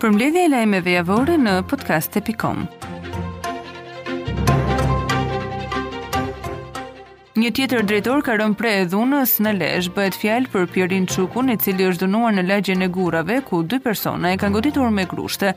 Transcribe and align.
për 0.00 0.12
mbledhje 0.14 0.44
e 0.44 0.48
lajmeve 0.48 0.92
javore 0.96 1.36
në 1.36 1.54
podcast.com. 1.68 2.64
Një 7.40 7.50
tjetër 7.56 7.84
drejtor 7.88 8.22
ka 8.26 8.34
rënë 8.40 8.56
pre 8.58 8.72
e 8.80 8.86
dhunës 8.90 9.34
në 9.44 9.52
lesh, 9.60 9.90
bëhet 9.96 10.16
fjalë 10.20 10.50
për 10.52 10.66
Pjerin 10.74 11.06
Çukun, 11.08 11.52
i 11.52 11.56
cili 11.60 11.86
është 11.88 12.04
dënuar 12.08 12.34
në 12.36 12.44
lagjen 12.48 12.82
e 12.84 12.88
Gurrave, 12.92 13.38
ku 13.48 13.62
dy 13.64 13.78
persona 13.80 14.32
e 14.34 14.40
kanë 14.40 14.56
goditur 14.58 14.90
me 14.92 15.06
grushte. 15.08 15.54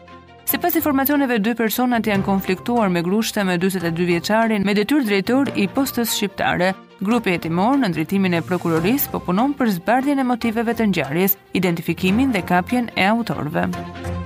Se 0.47 0.59
pas 0.59 0.75
informacioneve, 0.75 1.39
dy 1.43 1.55
personat 1.55 2.07
janë 2.07 2.23
konfliktuar 2.27 2.91
me 2.91 3.01
grushte 3.03 3.43
me 3.47 3.55
22 3.57 4.05
vjeqarin 4.11 4.65
me 4.67 4.75
detyr 4.75 5.03
drejtor 5.07 5.51
i 5.59 5.69
postës 5.71 6.15
shqiptare. 6.17 6.73
Grupe 7.03 7.31
e 7.35 7.39
timor 7.43 7.79
në 7.79 7.89
ndritimin 7.93 8.35
e 8.37 8.43
prokuroris 8.47 9.07
po 9.11 9.19
punon 9.23 9.55
për 9.59 9.71
zbardhjen 9.81 10.19
e 10.23 10.27
motiveve 10.27 10.75
të 10.75 10.87
njarjes, 10.93 11.39
identifikimin 11.57 12.31
dhe 12.35 12.43
kapjen 12.47 12.91
e 12.95 13.07
autorve. 13.11 13.67
Muzika 13.71 14.22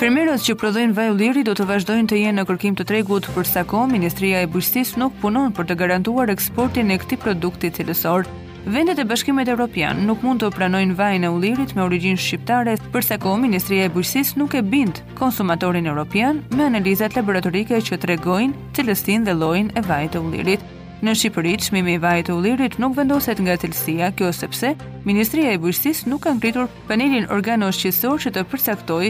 Fermerët 0.00 0.40
që 0.40 0.54
prodhojnë 0.56 0.94
vaj 0.96 1.08
ulliri 1.12 1.42
do 1.44 1.52
të 1.52 1.66
vazhdojnë 1.68 2.08
të 2.08 2.18
jenë 2.22 2.36
në 2.38 2.44
kërkim 2.48 2.76
të 2.78 2.86
tregut, 2.88 3.26
përsa 3.34 3.66
kohë 3.68 3.90
Ministria 3.92 4.38
e 4.40 4.46
Bujqësisë 4.54 4.96
nuk 5.02 5.18
punon 5.20 5.52
për 5.58 5.66
të 5.68 5.76
garantuar 5.82 6.32
eksportin 6.32 6.88
e 6.88 6.96
këtij 7.02 7.18
produkti 7.20 7.68
cilësor. 7.76 8.24
Vendet 8.72 8.96
e 8.96 9.04
Bashkimit 9.10 9.52
Evropian 9.52 10.00
nuk 10.08 10.24
mund 10.24 10.40
të 10.40 10.48
pranojnë 10.56 10.96
vajin 10.96 11.28
e 11.28 11.34
ullirit 11.36 11.76
me 11.76 11.84
origjinë 11.84 12.24
shqiptare, 12.24 12.78
përsa 12.96 13.20
kohë 13.20 13.44
Ministria 13.44 13.90
e 13.90 13.92
Bujqësisë 13.98 14.40
nuk 14.40 14.56
e 14.56 14.64
bind 14.72 15.04
konsumatorin 15.20 15.92
evropian 15.92 16.40
me 16.56 16.64
analizat 16.72 17.20
laboratorike 17.20 17.84
që 17.90 18.00
tregojnë 18.06 18.68
cilësinë 18.80 19.28
dhe 19.28 19.36
llojin 19.42 19.68
e 19.76 19.84
vajit 19.92 20.16
të 20.16 20.24
ullirit. 20.30 20.70
Në 21.00 21.14
Shqipëri, 21.16 21.54
çmimi 21.64 21.94
i 21.96 21.98
vajit 22.02 22.26
të 22.28 22.34
ullirit 22.36 22.74
nuk 22.82 22.92
vendoset 22.98 23.38
nga 23.40 23.54
cilësia, 23.62 24.10
kjo 24.18 24.28
sepse 24.36 24.74
Ministria 25.08 25.54
e 25.54 25.60
Bujqësisë 25.62 26.10
nuk 26.12 26.26
ka 26.26 26.34
ngritur 26.36 26.68
panelin 26.90 27.24
qësor 27.30 28.20
që 28.26 28.32
të 28.36 28.42
përcaktoj 28.52 29.02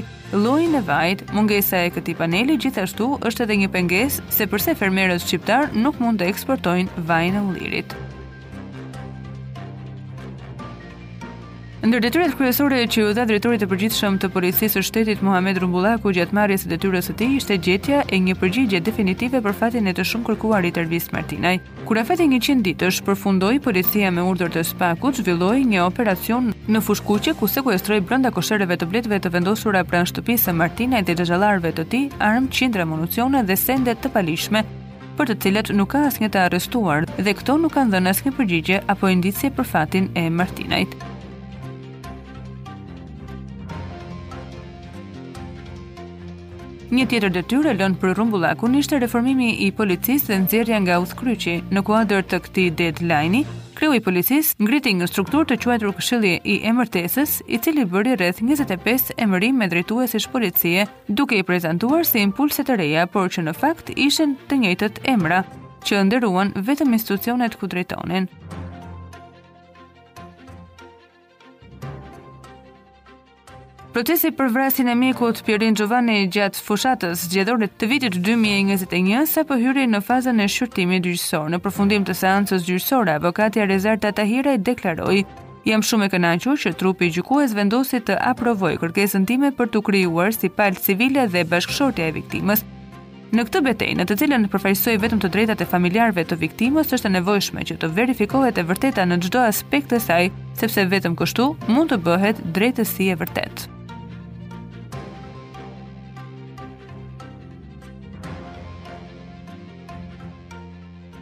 llojin 0.44 0.78
e 0.78 0.82
vajit. 0.86 1.26
Mungesa 1.34 1.82
e 1.82 1.90
këtij 1.96 2.14
paneli 2.22 2.58
gjithashtu 2.62 3.10
është 3.26 3.46
edhe 3.48 3.58
një 3.64 3.72
pengesë 3.74 4.28
se 4.38 4.46
përse 4.54 4.76
fermerët 4.78 5.26
shqiptar 5.26 5.74
nuk 5.74 5.98
mund 6.00 6.22
të 6.22 6.30
eksportojnë 6.30 7.06
vajin 7.10 7.34
e 7.34 7.44
ullirit. 7.50 7.98
Ndër 11.80 12.02
detyrat 12.04 12.34
kryesore 12.36 12.82
që 12.92 13.02
u 13.08 13.12
dha 13.16 13.22
drejtorit 13.24 13.62
të 13.64 13.66
përgjithshëm 13.70 14.18
të 14.20 14.28
policisë 14.34 14.74
së 14.74 14.80
shtetit 14.84 15.22
Muhamet 15.24 15.56
Rumbullaku 15.62 16.10
gjatë 16.12 16.36
marrjes 16.36 16.66
së 16.66 16.72
detyrës 16.74 17.06
së 17.08 17.14
tij 17.16 17.30
ishte 17.38 17.56
gjetja 17.64 18.00
e 18.12 18.18
një 18.20 18.34
përgjigje 18.36 18.80
definitive 18.84 19.40
për 19.46 19.54
fatin 19.56 19.88
e 19.88 19.94
të 19.96 20.04
shumë 20.10 20.26
kërkuar 20.28 20.66
i 20.68 20.74
Tervis 20.76 21.06
Martinaj. 21.14 21.54
Kur 21.88 22.02
afati 22.02 22.26
100 22.34 22.58
ditësh 22.68 22.98
përfundoi 23.06 23.62
policia 23.64 24.10
me 24.12 24.26
urdhër 24.28 24.52
të 24.58 24.66
spak 24.74 25.06
zhvilloi 25.22 25.64
një 25.72 25.80
operacion 25.86 26.52
në 26.68 26.82
Fushkuqe 26.84 27.32
ku 27.40 27.48
sekuestroi 27.48 28.02
brenda 28.04 28.28
koshereve 28.36 28.76
të 28.76 28.88
bletëve 28.92 29.22
të 29.24 29.32
vendosura 29.38 29.80
pranë 29.88 30.10
shtëpisë 30.12 30.50
së 30.50 30.58
Martinaj 30.60 31.00
dhe 31.08 31.16
të 31.16 31.30
xhallarëve 31.32 31.72
të 31.80 31.86
tij 31.94 32.04
armë, 32.20 32.50
qindra 32.60 32.84
municione 32.92 33.40
dhe 33.48 33.56
sende 33.56 33.96
të 33.96 34.12
palishme 34.18 34.66
për 35.16 35.32
të 35.32 35.40
cilat 35.46 35.72
nuk 35.80 35.94
ka 35.96 36.04
asnjë 36.12 36.28
të 36.28 36.44
arrestuar 36.44 37.08
dhe 37.16 37.34
këto 37.40 37.56
nuk 37.64 37.72
kanë 37.80 37.96
dhënë 37.96 38.12
asnjë 38.14 38.34
përgjigje 38.36 38.82
apo 38.92 39.08
indicie 39.16 39.48
për 39.60 39.72
fatin 39.76 40.10
e 40.24 40.28
Martinajt. 40.30 41.06
Një 46.90 47.04
tjetër 47.06 47.30
detyrë 47.30 47.72
lënë 47.78 47.98
për 48.02 48.16
rrumbullakun 48.16 48.72
ishte 48.80 48.98
reformimi 48.98 49.50
i 49.62 49.68
policisë 49.78 50.26
dhe 50.32 50.38
nxjerrja 50.42 50.80
nga 50.82 50.96
udhkryqi. 50.98 51.52
Në 51.70 51.82
kuadër 51.86 52.24
të 52.26 52.40
këtij 52.48 52.66
deadline-i, 52.80 53.44
kreu 53.78 53.94
i 53.94 54.00
policisë 54.02 54.56
ngriti 54.66 54.96
një 54.98 55.06
strukturë 55.12 55.52
të 55.52 55.58
quajtur 55.62 55.94
Këshilli 56.00 56.32
i 56.50 56.56
Emërtesës, 56.72 57.36
i 57.46 57.60
cili 57.62 57.86
bëri 57.86 58.16
rreth 58.18 58.42
25 58.42 59.14
emërim 59.22 59.62
me 59.62 59.70
drejtuesish 59.70 60.26
policie, 60.34 60.88
duke 61.06 61.38
i 61.38 61.46
prezantuar 61.46 62.02
si 62.10 62.26
impulse 62.26 62.66
të 62.66 62.80
reja, 62.82 63.06
por 63.06 63.30
që 63.30 63.46
në 63.46 63.54
fakt 63.62 63.94
ishin 63.94 64.34
të 64.50 64.58
njëjtët 64.64 65.02
emra 65.14 65.44
që 65.86 66.02
ndëruan 66.10 66.50
vetëm 66.66 66.98
institucionet 66.98 67.54
ku 67.56 67.70
drejtonin. 67.70 68.26
Procesi 73.92 74.28
për 74.38 74.52
vrasin 74.54 74.86
e 74.88 74.92
mjekut 74.94 75.40
Pirin 75.42 75.74
Gjovani 75.74 76.20
gjatë 76.30 76.60
fushatës 76.62 77.24
gjedhorit 77.32 77.72
të 77.80 77.86
vitit 77.90 78.18
2021 78.22 79.24
sa 79.26 79.42
pëhyri 79.48 79.82
në 79.90 79.98
fazën 80.06 80.38
e 80.38 80.44
shqyrtimi 80.46 81.00
gjyqësor. 81.02 81.48
Në 81.50 81.58
përfundim 81.64 82.04
të 82.06 82.14
seancës 82.20 82.68
gjyqësore, 82.68 83.16
avokati 83.18 83.64
Arizarta 83.64 84.12
Tahiraj 84.14 84.60
deklaroi 84.68 85.24
Jam 85.66 85.82
shumë 85.84 86.06
e 86.06 86.10
kënaqur 86.14 86.56
që 86.62 86.72
trupi 86.80 87.08
i 87.08 87.12
gjykues 87.16 87.50
vendosi 87.58 87.98
të 88.00 88.14
aprovoj 88.30 88.76
kërkesën 88.80 89.26
time 89.28 89.50
për 89.58 89.72
të 89.74 89.82
krijuar 89.90 90.30
si 90.32 90.48
palë 90.48 90.80
civile 90.80 91.26
dhe 91.28 91.42
bashkëshortja 91.50 92.06
e 92.08 92.14
viktimës. 92.14 92.62
Në 93.34 93.44
këtë 93.48 93.60
betejë, 93.66 93.98
në 94.00 94.06
të 94.08 94.16
cilën 94.22 94.46
përfaqësoj 94.50 94.96
vetëm 95.02 95.20
të 95.22 95.32
drejtat 95.34 95.60
e 95.60 95.66
familjarëve 95.72 96.24
të 96.30 96.38
viktimës, 96.46 96.94
është 96.96 97.10
e 97.10 97.14
nevojshme 97.18 97.66
që 97.70 97.76
të 97.82 97.90
verifikohet 97.98 98.58
e 98.58 98.64
vërteta 98.70 99.04
në 99.06 99.20
çdo 99.26 99.44
aspekt 99.46 99.92
të 99.92 100.00
saj, 100.06 100.30
sepse 100.62 100.88
vetëm 100.94 101.14
kështu 101.20 101.50
mund 101.68 101.92
të 101.94 102.00
bëhet 102.08 102.40
drejtësi 102.58 103.12
e 103.14 103.18
vërtetë. 103.22 103.68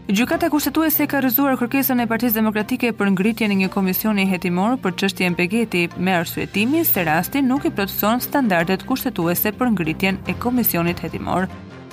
Gjykata 0.08 0.48
kushtetuese 0.48 1.04
ka 1.04 1.19
rrëzuar 1.20 1.58
kërkesën 1.60 1.98
e 2.00 2.06
Partisë 2.08 2.38
Demokratike 2.38 2.94
për 2.96 3.10
ngritjen 3.12 3.52
e 3.52 3.56
një 3.60 3.66
komisioni 3.74 4.22
hetimor 4.30 4.78
për 4.80 4.94
çështjen 5.02 5.34
Begeti 5.36 5.82
me 6.00 6.14
arsyetimin 6.22 6.86
se 6.88 7.04
rasti 7.04 7.42
nuk 7.44 7.66
i 7.69 7.70
plotëson 7.76 8.22
standardet 8.24 8.86
kushtetuese 8.88 9.52
për 9.60 9.74
ngritjen 9.74 10.22
e 10.24 10.32
komisionit 10.41 11.04
hetimor. 11.04 11.44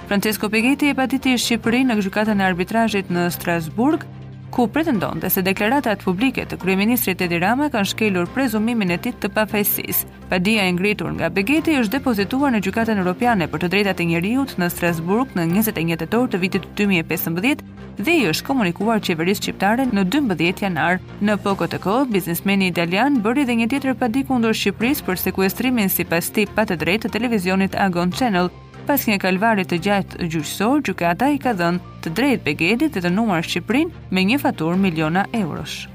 Francesco 0.07 0.47
Begeti 0.47 0.93
e 0.93 0.95
paditi 0.95 1.35
në 1.35 1.43
Shqipëri 1.43 1.83
në 1.89 1.99
gjykatën 2.05 2.39
e 2.39 2.47
arbitrazhit 2.53 3.11
në 3.11 3.27
Strasburg, 3.35 4.07
ku 4.55 4.69
pretendonte 4.71 5.27
se 5.27 5.41
deklaratat 5.43 6.05
publike 6.07 6.45
të 6.47 6.55
kryeministrit 6.61 7.19
Edi 7.27 7.41
Rama 7.43 7.67
kanë 7.73 7.89
shkelur 7.91 8.29
prezumimin 8.31 8.95
e 8.95 8.97
tij 9.03 9.17
të 9.19 9.27
pafajësisë. 9.35 10.05
Padia 10.31 10.63
e 10.63 10.71
ngritur 10.77 11.11
nga 11.19 11.27
Begeti 11.35 11.75
është 11.81 11.97
depozituar 11.97 12.55
në 12.55 12.63
Gjykatën 12.63 12.95
Europiane 13.03 13.49
për 13.51 13.65
të 13.67 13.71
Drejtat 13.75 13.99
e 13.99 14.07
Njeriut 14.13 14.55
në 14.61 14.71
Strasburg 14.71 15.35
në 15.35 15.49
21 15.57 15.99
tetor 16.05 16.31
të 16.31 16.39
vitit 16.45 16.69
2015 16.79 17.74
dhe 18.00 18.17
i 18.19 18.25
është 18.29 18.45
komunikuar 18.50 19.00
qeverisë 19.03 19.41
shqiptare 19.41 19.85
në 19.91 20.03
12 20.16 20.63
janar. 20.66 20.97
Në 21.23 21.38
PKTK, 21.45 21.94
biznesmeni 22.11 22.67
italian 22.72 23.22
bëri 23.23 23.45
dhe 23.47 23.56
një 23.61 23.69
tjetër 23.72 23.95
padik 24.01 24.28
kundër 24.29 24.56
Shqipërisë 24.57 25.06
për 25.07 25.22
sekuestrimin 25.23 25.89
sipas 25.91 26.29
tip 26.35 26.51
pa 26.57 26.66
të 26.67 26.78
drejtë 26.84 27.07
të 27.07 27.13
televizionit 27.16 27.78
Agon 27.88 28.11
Channel. 28.11 28.51
Pas 28.85 29.07
një 29.09 29.17
kalvari 29.23 29.63
të 29.66 29.79
gjatë 29.88 30.29
gjyqësor, 30.29 30.84
gjykata 30.85 31.31
i 31.35 31.39
ka 31.41 31.55
dhënë 31.57 32.01
të 32.05 32.13
drejtë 32.19 32.44
Begedit 32.45 32.94
dhe 32.94 33.05
të 33.07 33.16
numër 33.17 33.47
Shqipërinë 33.50 34.07
me 34.11 34.28
një 34.31 34.39
faturë 34.45 34.78
miliona 34.88 35.25
eurosh. 35.45 35.85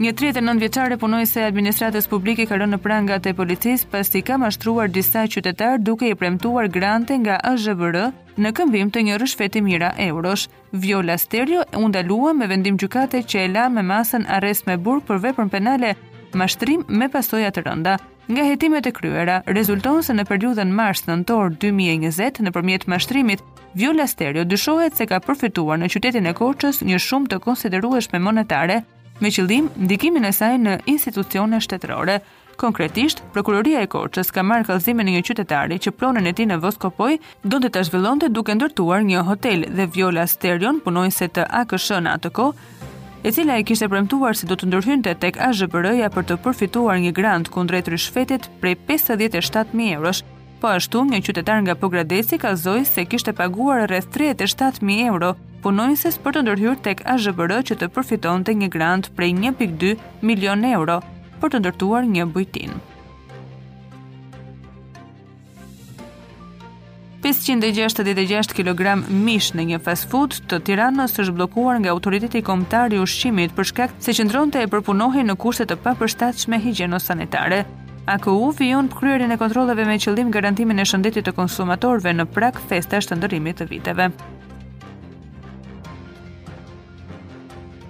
Një 0.00 0.12
39 0.16 0.56
vjeçare 0.62 0.96
punojse 0.96 1.40
e 1.42 1.48
administratës 1.50 2.06
publike 2.08 2.46
ka 2.48 2.56
rënë 2.56 2.78
në 2.78 2.78
prangat 2.80 3.26
e 3.28 3.34
policisë 3.36 3.90
pasi 3.92 4.22
ka 4.24 4.38
mashtruar 4.40 4.88
disa 4.88 5.26
qytetar 5.28 5.82
duke 5.84 6.08
i 6.08 6.14
premtuar 6.16 6.70
grante 6.72 7.18
nga 7.20 7.36
AZBR 7.44 7.98
në 8.40 8.52
këmbim 8.56 8.88
të 8.88 9.02
një 9.06 9.18
rrëshfeti 9.20 9.60
mira 9.60 9.90
eurosh. 10.00 10.46
Viola 10.72 11.18
Sterio 11.20 11.66
u 11.76 11.90
ndalua 11.92 12.32
me 12.32 12.48
vendim 12.48 12.78
gjykate 12.80 13.20
që 13.28 13.42
e 13.44 13.50
la 13.52 13.66
me 13.68 13.84
masën 13.84 14.24
arrest 14.38 14.64
me 14.66 14.78
burg 14.78 15.04
për 15.04 15.20
veprën 15.26 15.52
penale 15.52 15.92
mashtrim 16.32 16.86
me 16.88 17.10
pasoja 17.12 17.52
të 17.52 17.66
rënda. 17.68 17.98
Nga 18.32 18.44
hetimet 18.48 18.86
e 18.88 18.92
kryera, 18.96 19.42
rezulton 19.46 20.00
se 20.06 20.14
në 20.16 20.24
periudhën 20.30 20.72
mars-nëntor 20.72 21.58
2020 21.60 22.40
nëpërmjet 22.48 22.86
mashtrimit, 22.88 23.42
Viola 23.76 24.06
Sterio 24.08 24.44
dyshohet 24.44 24.96
se 24.96 25.04
ka 25.10 25.18
përfituar 25.20 25.80
në 25.82 25.90
qytetin 25.92 26.28
e 26.30 26.32
Korçës 26.38 26.80
një 26.86 27.00
shumë 27.02 27.28
të 27.34 27.42
konsiderueshme 27.44 28.20
monetare 28.22 28.80
me 29.22 29.30
qëllim 29.30 29.68
ndikimin 29.86 30.24
e 30.26 30.32
saj 30.34 30.56
në 30.58 30.72
institucione 30.90 31.60
shtetërore. 31.62 32.18
Konkretisht, 32.60 33.20
Prokuroria 33.32 33.82
e 33.84 33.88
Korçës 33.90 34.32
ka 34.34 34.42
marrë 34.44 34.66
kallëzimin 34.68 35.08
e 35.08 35.14
një 35.16 35.22
qytetari 35.28 35.78
që 35.82 35.92
pronën 35.96 36.26
e 36.28 36.32
tij 36.36 36.48
në 36.50 36.58
Voskopoj 36.62 37.16
donte 37.50 37.70
ta 37.72 37.82
zhvillonte 37.86 38.28
duke 38.34 38.54
ndërtuar 38.58 39.06
një 39.06 39.22
hotel 39.28 39.64
dhe 39.78 39.86
Viola 39.94 40.26
Sterion, 40.28 40.82
punonjëse 40.84 41.30
të 41.38 41.46
AKSH 41.62 41.88
në 42.04 42.16
atë 42.18 42.32
kohë, 42.36 42.68
e 43.22 43.30
cila 43.32 43.56
e 43.58 43.64
kishte 43.68 43.88
premtuar 43.92 44.36
se 44.36 44.48
do 44.50 44.58
të 44.58 44.68
ndërhynte 44.72 45.14
tek 45.22 45.38
AZBR-ja 45.48 46.10
për 46.14 46.28
të 46.28 46.38
përfituar 46.44 46.98
një 47.04 47.12
grant 47.18 47.52
kundrejt 47.54 47.88
rishfetit 47.94 48.50
prej 48.60 48.74
57000 48.88 49.96
eurosh. 49.96 50.24
Po 50.62 50.70
ashtu, 50.76 51.06
një 51.10 51.22
qytetar 51.26 51.62
nga 51.64 51.74
Pogradeci 51.78 52.38
ka 52.42 52.54
zoj 52.56 52.84
se 52.86 53.06
kishte 53.10 53.32
paguar 53.38 53.86
rreth 53.86 54.10
37000 54.18 55.06
euro 55.08 55.32
punojnëses 55.62 56.16
për 56.24 56.34
të 56.36 56.40
ndërhyrë 56.44 56.78
tek 56.84 57.00
AZBR 57.12 57.52
që 57.68 57.76
të 57.78 57.88
përfiton 57.94 58.42
të 58.46 58.56
një 58.62 58.68
grant 58.74 59.08
prej 59.16 59.30
1.2 59.36 59.92
milion 60.28 60.64
euro 60.72 60.98
për 61.42 61.54
të 61.54 61.60
ndërtuar 61.62 62.08
një 62.08 62.26
bujtin. 62.34 62.72
566 67.22 68.50
kg 68.58 68.96
mish 69.22 69.52
në 69.54 69.66
një 69.70 69.78
fast 69.86 70.08
food 70.10 70.34
të 70.50 70.58
Tiranës 70.68 71.14
është 71.22 71.36
bllokuar 71.38 71.78
nga 71.78 71.92
autoriteti 71.94 72.42
kombëtar 72.48 72.96
i 72.96 72.98
ushqimit 72.98 73.54
për 73.54 73.68
shkak 73.70 73.94
se 74.02 74.14
qëndronte 74.18 74.58
e 74.64 74.70
përpunohej 74.72 75.22
në 75.28 75.36
kushte 75.38 75.68
të 75.70 75.78
papërshtatshme 75.86 76.58
higjieno-sanitare. 76.66 77.62
AKU 78.10 78.50
vijon 78.58 78.90
për 78.90 78.98
kryerjen 79.00 79.30
e 79.30 79.38
kontrollave 79.38 79.86
me 79.86 80.00
qëllim 80.04 80.34
garantimin 80.34 80.82
e 80.82 80.88
shëndetit 80.90 81.28
të 81.30 81.36
konsumatorëve 81.38 82.16
në 82.18 82.26
prag 82.34 82.58
festash 82.66 83.12
të 83.12 83.20
ndërimit 83.22 83.62
të 83.62 83.70
viteve. 83.70 84.10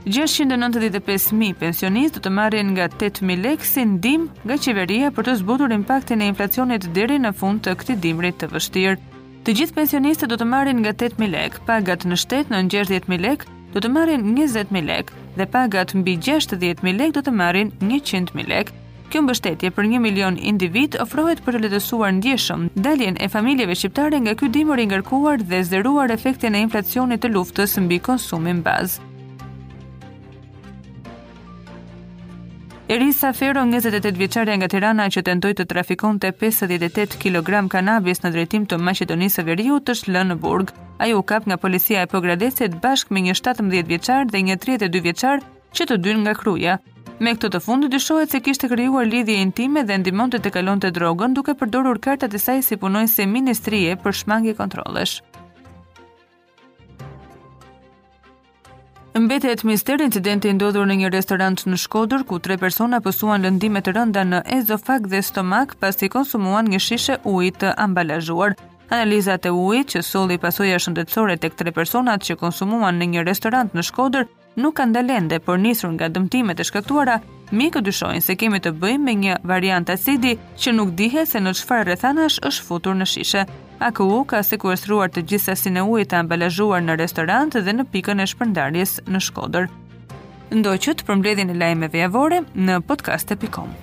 695.000 0.07 1.55
pensionistë 1.61 2.23
të 2.25 2.31
marrin 2.35 2.73
nga 2.75 2.89
8.000 2.91 3.39
lekë 3.43 3.67
si 3.69 3.85
ndim 3.87 4.25
nga 4.45 4.57
qeveria 4.59 5.13
për 5.15 5.29
të 5.29 5.35
zbutur 5.43 5.71
impaktin 5.75 6.23
e 6.25 6.31
inflacionit 6.33 6.89
deri 6.97 7.21
në 7.23 7.31
fund 7.39 7.63
të 7.63 7.77
këtij 7.79 7.99
dimri 8.03 8.33
të 8.35 8.49
vështirë. 8.53 8.97
Të 9.47 9.55
gjithë 9.61 9.75
pensionistët 9.79 10.31
do 10.33 10.39
të 10.41 10.47
marrin 10.51 10.83
nga 10.83 10.91
8.000 10.91 11.31
lekë, 11.31 11.63
pagat 11.69 12.03
në 12.07 12.19
shtet 12.19 12.51
në 12.51 12.65
60.000 12.73 13.23
lekë 13.23 13.59
do 13.77 13.81
të 13.83 13.91
marrin 13.95 14.27
20.000 14.35 14.91
lekë 14.91 15.21
dhe 15.39 15.47
pagat 15.55 15.95
mbi 15.95 16.17
60.000 16.19 16.97
lekë 16.99 17.17
do 17.21 17.27
të 17.29 17.35
marrin 17.39 17.71
100.000 17.87 18.49
lekë. 18.51 18.75
Kjo 19.13 19.21
mbështetje 19.23 19.71
për 19.77 19.87
1 19.91 20.01
milion 20.03 20.37
individ 20.41 20.97
ofrohet 21.05 21.43
për 21.45 21.59
të 21.59 21.61
lehtësuar 21.69 22.15
ndjeshëm 22.19 22.67
daljen 22.75 23.15
e 23.23 23.29
familjeve 23.31 23.77
shqiptare 23.79 24.19
nga 24.25 24.35
ky 24.41 24.49
dimër 24.51 24.83
i 24.83 24.89
ngarkuar 24.91 25.45
dhe 25.47 25.63
zëruar 25.69 26.11
efektin 26.17 26.57
e 26.59 26.65
inflacionit 26.67 27.21
të 27.23 27.31
luftës 27.37 27.77
mbi 27.87 27.99
konsumin 28.03 28.65
bazë. 28.67 29.12
Erisa 32.93 33.33
Fero, 33.33 33.61
28 33.65 34.17
vjeçare 34.21 34.53
nga 34.61 34.67
Tirana 34.69 35.07
që 35.15 35.23
tentoi 35.25 35.53
të 35.57 35.65
trafikonte 35.71 36.29
58 36.41 37.15
kg 37.23 37.49
kanabis 37.73 38.21
në 38.21 38.31
drejtim 38.35 38.67
të 38.69 38.77
Maqedonisë 38.89 39.39
së 39.39 39.45
Veriut 39.47 39.89
është 39.95 40.13
lënë 40.13 40.33
në 40.33 40.37
burg. 40.43 40.75
Ajo 41.01 41.23
u 41.23 41.23
kap 41.25 41.47
nga 41.49 41.57
policia 41.57 42.03
e 42.05 42.11
Pogradecit 42.13 42.77
bashkë 42.85 43.15
me 43.17 43.25
një 43.31 43.39
17 43.41 43.89
vjeçar 43.95 44.29
dhe 44.35 44.45
një 44.45 44.59
32 44.67 45.01
vjeçar 45.09 45.41
që 45.73 45.89
të 45.89 46.01
dy 46.05 46.19
nga 46.21 46.37
Kruja. 46.37 46.77
Me 47.19 47.33
këtë 47.33 47.55
të 47.57 47.65
fundi 47.65 47.89
dyshohet 47.89 48.29
se 48.31 48.45
kishte 48.45 48.69
krijuar 48.69 49.09
lidhje 49.09 49.41
intime 49.41 49.89
dhe 49.89 49.97
ndihmonte 50.03 50.43
të 50.45 50.53
kalonte 50.59 50.93
drogën 50.93 51.33
duke 51.33 51.55
përdorur 51.63 51.99
kartat 52.05 52.37
e 52.37 52.39
saj 52.45 52.61
si 52.69 52.77
punonjëse 52.77 53.25
ministrie 53.37 53.97
për 54.05 54.21
shmangje 54.21 54.53
kontrollesh. 54.61 55.23
Mbetet 59.15 59.65
mister 59.65 60.01
incidenti 60.01 60.49
i 60.49 60.55
ndodhur 60.57 60.87
në 60.89 60.95
një 61.03 61.09
restorant 61.13 61.63
në 61.69 61.77
Shkodër 61.83 62.23
ku 62.25 62.39
tre 62.41 62.57
persona 62.57 62.97
pësuan 63.05 63.43
lëndime 63.45 63.83
të 63.85 63.93
rënda 63.93 64.23
në 64.25 64.39
ezofag 64.57 65.05
dhe 65.13 65.19
stomak 65.23 65.75
pasi 65.81 66.09
konsumuan 66.15 66.71
një 66.73 66.79
shishe 66.81 67.17
uji 67.29 67.51
të 67.61 67.75
ambalazhuar. 67.85 68.55
Analizat 68.89 69.45
e 69.49 69.53
ujit 69.53 69.91
që 69.95 70.01
solli 70.05 70.39
pasojë 70.41 70.79
shëndetësore 70.87 71.37
tek 71.43 71.59
tre 71.61 71.75
personat 71.77 72.25
që 72.25 72.39
konsumuan 72.41 72.97
në 73.01 73.11
një 73.13 73.25
restorant 73.29 73.77
në 73.77 73.85
Shkodër 73.91 74.25
nuk 74.61 74.79
kanë 74.81 74.97
dalë 74.97 75.17
ende, 75.21 75.39
por 75.45 75.61
nisur 75.61 75.93
nga 75.97 76.09
dëmtimet 76.13 76.61
e 76.61 76.67
shkaktuara, 76.71 77.19
mjekë 77.53 77.83
dyshojnë 77.85 78.25
se 78.25 78.37
kemi 78.41 78.63
të 78.65 78.73
bëjmë 78.81 79.05
me 79.11 79.15
një 79.27 79.37
variant 79.49 79.93
acidi 79.93 80.39
që 80.57 80.73
nuk 80.77 80.97
dihet 80.97 81.29
se 81.29 81.41
në 81.41 81.53
çfarë 81.61 81.89
rrethanash 81.91 82.39
është 82.49 82.65
futur 82.71 82.97
në 82.97 83.09
shishe. 83.15 83.45
AKU 83.89 84.23
ka 84.31 84.39
sekuestruar 84.47 85.11
të 85.13 85.25
gjithë 85.29 85.49
sasinë 85.51 85.81
e 85.83 85.87
ujit 85.95 86.11
të 86.13 86.19
ambalazhuar 86.23 86.85
në 86.87 86.95
restorant 87.01 87.57
dhe 87.67 87.75
në 87.79 87.87
pikën 87.95 88.23
e 88.23 88.29
shpërndarjes 88.33 88.93
në 89.11 89.23
Shkodër. 89.29 89.67
Ndoqët 90.59 91.03
për 91.09 91.19
mbledhjen 91.19 91.51
e 91.57 91.63
lajmeve 91.63 92.05
javore 92.05 92.45
në 92.55 92.79
podcast.com. 92.93 93.75